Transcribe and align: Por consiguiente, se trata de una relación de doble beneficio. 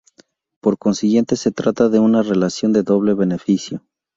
Por 0.63 0.79
consiguiente, 0.79 1.35
se 1.35 1.51
trata 1.51 1.87
de 1.87 1.99
una 1.99 2.23
relación 2.23 2.73
de 2.73 2.81
doble 2.81 3.13
beneficio. 3.13 3.83